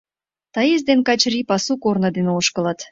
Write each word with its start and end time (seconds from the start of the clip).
Таис 0.53 0.81
ден 0.87 0.99
Качырий 1.07 1.45
пасу 1.49 1.73
корно 1.83 2.09
дене 2.15 2.31
ошкылыт. 2.39 2.79